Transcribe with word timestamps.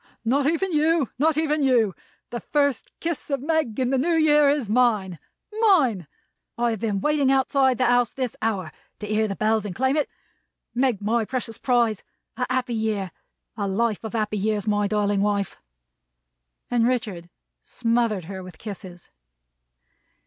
"Not 0.25 0.47
even 0.47 0.73
you. 0.73 1.11
Not 1.19 1.37
even 1.37 1.61
you. 1.61 1.93
The 2.31 2.39
first 2.39 2.91
kiss 2.99 3.29
of 3.29 3.39
Meg 3.43 3.79
in 3.79 3.91
the 3.91 3.99
New 3.99 4.15
Year 4.15 4.49
is 4.49 4.67
mine. 4.67 5.19
Mine! 5.59 6.07
I 6.57 6.71
have 6.71 6.79
been 6.79 7.01
waiting 7.01 7.31
outside 7.31 7.77
the 7.77 7.85
house 7.85 8.11
this 8.11 8.35
hour 8.41 8.71
to 8.97 9.05
hear 9.05 9.27
the 9.27 9.35
Bells 9.35 9.63
and 9.63 9.75
claim 9.75 9.95
it. 9.95 10.09
Meg, 10.73 11.03
my 11.03 11.23
precious 11.23 11.59
prize, 11.59 12.01
a 12.35 12.51
happy 12.51 12.73
year! 12.73 13.11
A 13.55 13.67
life 13.67 14.03
of 14.03 14.13
happy 14.13 14.39
years, 14.39 14.65
my 14.65 14.87
darling 14.87 15.21
wife!" 15.21 15.57
And 16.71 16.87
Richard 16.87 17.29
smothered 17.61 18.25
her 18.25 18.41
with 18.41 18.57
kisses. 18.57 19.11